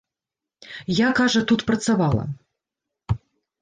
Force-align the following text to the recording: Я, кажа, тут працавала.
Я, 1.01 1.09
кажа, 1.21 1.45
тут 1.53 1.59
працавала. 1.69 2.23